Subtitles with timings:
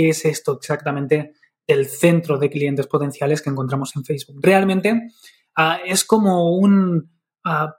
[0.00, 1.34] qué es esto exactamente
[1.68, 4.38] del centro de clientes potenciales que encontramos en Facebook.
[4.40, 5.10] Realmente
[5.56, 7.10] ah, es como un
[7.44, 7.76] ah,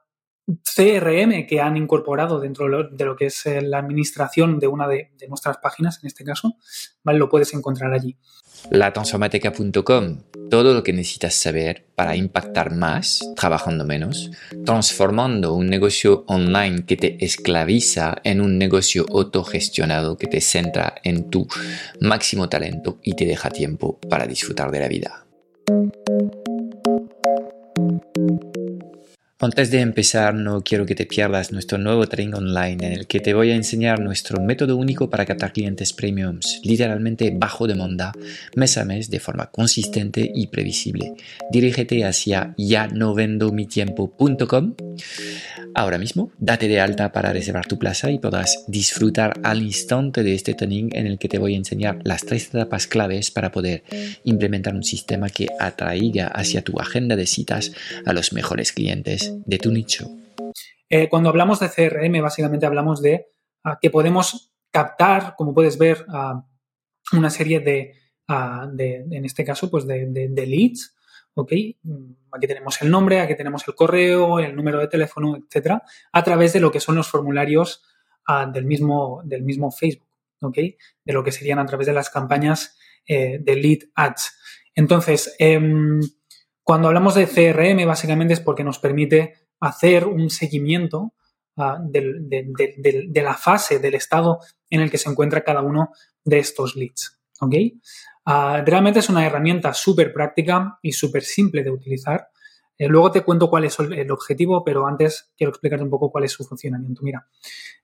[0.75, 5.11] CRM que han incorporado dentro de lo que es eh, la administración de una de,
[5.27, 6.55] nuestras páginas, en este caso.
[7.03, 8.17] Lo puedes encontrar allí.
[8.69, 10.17] Latransformateca.com,
[10.49, 14.31] todo lo que necesitas saber para impactar más trabajando menos,
[14.65, 21.29] transformando un negocio online que te esclaviza en un negocio autogestionado que te centra en
[21.29, 21.47] tu
[21.99, 25.25] máximo talento y te deja tiempo para disfrutar de la vida.
[29.43, 33.19] Antes de empezar, no quiero que te pierdas nuestro nuevo training online en el que
[33.19, 38.11] te voy a enseñar nuestro método único para captar clientes premiums, literalmente bajo demanda,
[38.55, 41.15] mes a mes de forma consistente y previsible.
[41.51, 44.75] Dirígete hacia ya no vendo mi tiempo.com
[45.73, 50.33] Ahora mismo, date de alta para reservar tu plaza y podrás disfrutar al instante de
[50.33, 53.83] este training en el que te voy a enseñar las tres etapas claves para poder
[54.23, 57.71] implementar un sistema que atraiga hacia tu agenda de citas
[58.05, 60.09] a los mejores clientes de tu nicho.
[60.89, 63.27] Eh, cuando hablamos de CRM, básicamente hablamos de
[63.63, 66.45] ah, que podemos captar, como puedes ver, ah,
[67.13, 67.93] una serie
[68.27, 70.95] ah, de, en este caso, pues de, de leads
[71.35, 71.51] ¿ok?
[71.83, 76.23] Mm, aquí tenemos el nombre, aquí tenemos el correo, el número de teléfono, etcétera, a
[76.23, 77.83] través de lo que son los formularios
[78.27, 80.09] ah, del, mismo, del mismo Facebook,
[80.41, 80.57] ¿ok?
[81.03, 84.37] De lo que serían a través de las campañas eh, de lead ads.
[84.75, 85.99] Entonces, em,
[86.63, 91.13] cuando hablamos de CRM, básicamente es porque nos permite hacer un seguimiento
[91.57, 95.91] ah, de, la fase, del estado en el que se encuentra cada uno
[96.23, 97.55] de estos leads, ¿ok?
[98.25, 102.27] Ah, realmente es una herramienta súper práctica y súper simple de utilizar.
[102.77, 106.23] Eh, luego te cuento cuál es el objetivo, pero antes quiero explicarte un poco cuál
[106.23, 107.01] es su funcionamiento.
[107.03, 107.27] Mira,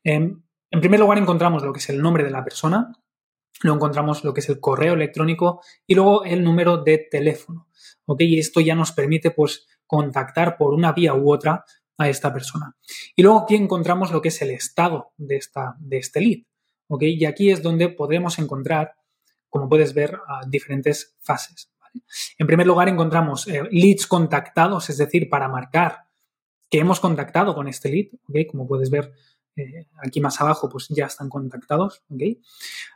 [0.04, 2.92] em, en primer lugar encontramos lo que es el nombre de la persona,
[3.62, 7.68] luego encontramos lo que es el correo electrónico y luego el número de teléfono.
[8.06, 8.22] ¿ok?
[8.22, 11.64] Y esto ya nos permite pues contactar por una vía u otra
[11.98, 12.76] a esta persona.
[13.16, 16.40] Y luego aquí encontramos lo que es el estado de, esta, de este lead.
[16.88, 17.04] ¿ok?
[17.04, 18.96] Y aquí es donde podremos encontrar
[19.50, 21.72] como puedes ver, diferentes fases.
[22.38, 26.06] En primer lugar, encontramos eh, leads contactados, es decir, para marcar
[26.70, 29.14] que hemos contactado con este lead, Como puedes ver
[29.56, 32.04] eh, aquí más abajo, pues ya están contactados,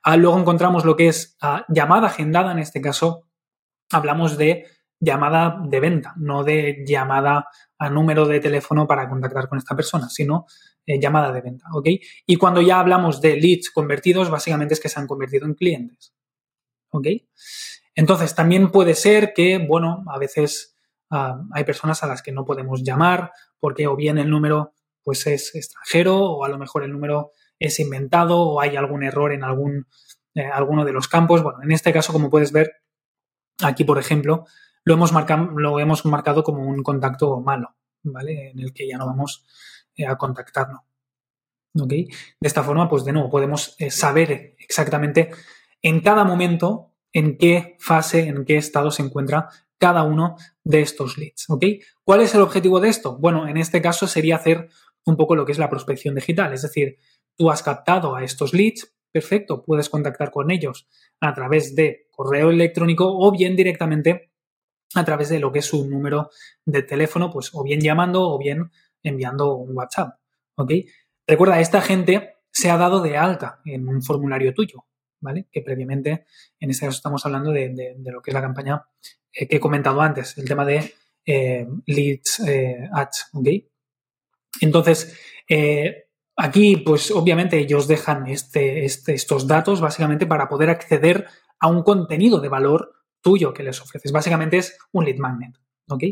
[0.03, 3.27] ah, luego encontramos lo que es ah, llamada agendada, en este caso
[3.91, 4.65] hablamos de
[4.99, 7.47] llamada de venta, no de llamada
[7.79, 10.45] a número de teléfono para contactar con esta persona, sino
[10.85, 11.87] eh, llamada de venta, ¿ok?
[12.27, 16.13] Y cuando ya hablamos de leads convertidos, básicamente es que se han convertido en clientes,
[16.91, 17.07] ¿ok?
[17.95, 20.77] Entonces, también puede ser que, bueno, a veces
[21.09, 25.25] ah, hay personas a las que no podemos llamar porque o bien el número pues
[25.27, 29.43] es extranjero o a lo mejor el número es inventado o hay algún error en
[29.43, 29.87] algún,
[30.35, 31.43] eh, alguno de los campos.
[31.43, 32.81] Bueno, en este caso, como puedes ver,
[33.63, 34.45] aquí, por ejemplo,
[34.83, 38.49] lo hemos, marcado, lo hemos marcado como un contacto malo, ¿vale?
[38.49, 39.45] En el que ya no vamos
[39.95, 40.81] eh, a contactarnos.
[41.79, 41.89] ¿Ok?
[41.89, 42.07] De
[42.41, 45.31] esta forma, pues de nuevo, podemos eh, saber exactamente
[45.81, 51.17] en cada momento en qué fase, en qué estado se encuentra cada uno de estos
[51.17, 51.49] leads.
[51.49, 51.65] ¿ok?
[52.03, 53.17] ¿Cuál es el objetivo de esto?
[53.17, 54.69] Bueno, en este caso sería hacer
[55.05, 56.97] un poco lo que es la prospección digital, es decir,
[57.35, 60.87] tú has captado a estos leads, perfecto, puedes contactar con ellos
[61.19, 64.31] a través de correo electrónico o bien directamente
[64.93, 66.29] a través de lo que es su número
[66.65, 68.71] de teléfono, pues o bien llamando o bien
[69.01, 70.19] enviando un WhatsApp.
[70.55, 70.71] ¿ok?
[71.25, 74.85] Recuerda, esta gente se ha dado de alta en un formulario tuyo.
[75.51, 76.25] Que previamente,
[76.59, 78.85] en este caso estamos hablando de, lo que es la campaña
[79.31, 80.93] eh, que he comentado antes, el tema de
[81.25, 83.47] eh, leads eh, ads, ¿ok?
[84.61, 85.17] Entonces,
[86.35, 91.27] aquí, pues obviamente ellos dejan este, este, estos datos básicamente para poder acceder
[91.59, 94.11] a un contenido de valor tuyo que les ofreces.
[94.11, 95.53] Básicamente es un lead magnet.
[95.89, 96.03] ¿ok?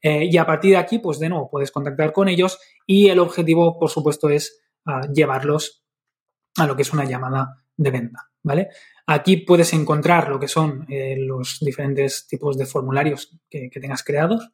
[0.00, 3.76] y a partir de aquí, pues de nuevo, puedes contactar con ellos y el objetivo,
[3.76, 5.84] por supuesto, es ah, llevarlos
[6.56, 8.30] a lo que es una llamada de venta.
[9.10, 14.50] Aquí puedes encontrar lo que son eh, los diferentes tipos de formularios que, tengas creados.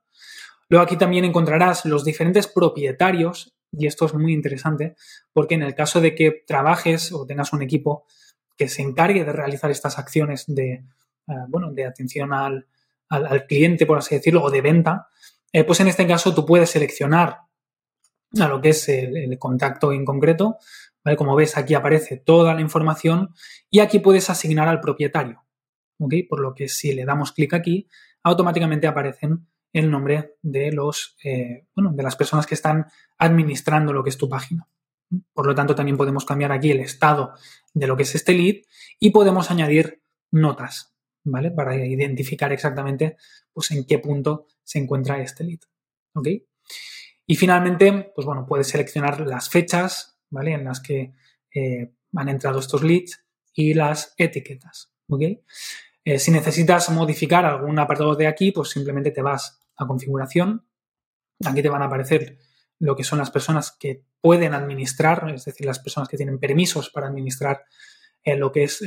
[0.68, 4.94] Luego aquí también encontrarás los diferentes propietarios y esto es muy interesante
[5.32, 8.06] porque en el caso de que trabajes o tengas un equipo
[8.56, 12.66] que se encargue de realizar estas acciones de, eh, bueno, de atención al,
[13.48, 15.08] cliente, por así decirlo, o de venta,
[15.52, 17.40] eh, pues en este caso tú puedes seleccionar
[18.40, 20.58] a lo que es el contacto en concreto,
[21.16, 23.34] como ves, aquí aparece toda la información
[23.70, 25.44] y aquí puedes asignar al propietario.
[26.28, 27.88] Por lo que si le damos clic aquí,
[28.22, 32.86] automáticamente aparecen el nombre de, los, eh, de las personas que están
[33.18, 34.68] administrando lo que es tu página.
[35.32, 37.34] Por lo tanto, también podemos cambiar aquí el estado
[37.72, 38.62] de lo que es este lead
[38.98, 41.50] y podemos añadir notas, ¿vale?
[41.50, 43.16] Para identificar exactamente
[43.52, 45.60] pues, en qué punto se encuentra este lead.
[46.14, 46.28] ¿Ok?
[47.26, 50.52] Y finalmente, pues bueno, puedes seleccionar las fechas, ¿vale?
[50.52, 51.14] En las que
[51.54, 55.22] eh, han entrado estos leads y las etiquetas, ¿ok?
[56.04, 60.66] Eh, si necesitas modificar algún apartado de aquí, pues simplemente te vas a configuración.
[61.46, 62.38] Aquí te van a aparecer
[62.80, 66.90] lo que son las personas que pueden administrar, es decir, las personas que tienen permisos
[66.90, 67.62] para administrar
[68.24, 68.84] eh, lo que es,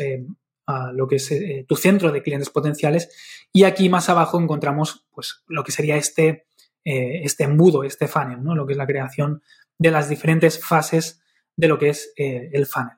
[0.93, 1.33] lo que es
[1.65, 3.09] tu centro de clientes potenciales.
[3.53, 6.45] Y aquí más abajo encontramos pues, lo que sería este
[6.89, 8.55] este embudo, este funnel, ¿no?
[8.55, 9.41] lo que es la creación
[9.77, 11.21] de las diferentes fases
[11.57, 12.97] de lo que es eh, el funnel.